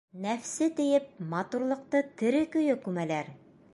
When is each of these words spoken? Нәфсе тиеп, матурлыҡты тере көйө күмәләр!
Нәфсе 0.21 0.67
тиеп, 0.79 1.11
матурлыҡты 1.33 2.01
тере 2.23 2.41
көйө 2.57 2.79
күмәләр! 2.87 3.31